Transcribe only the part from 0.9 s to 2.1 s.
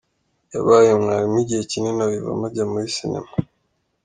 mwarimu igihe kinini